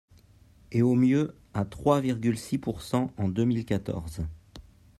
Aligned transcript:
et 0.71 0.81
au 0.81 0.95
mieux 0.95 1.35
à 1.53 1.63
trois 1.63 2.01
virgule 2.01 2.35
six 2.35 2.57
pourcent 2.57 3.11
en 3.17 3.29
deux 3.29 3.45
mille 3.45 3.65
quatorze. 3.65 4.23